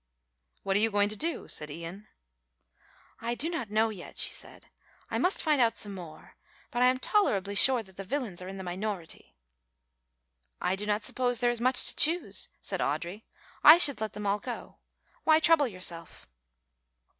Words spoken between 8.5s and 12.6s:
the minority." "I do not suppose there is much to choose,"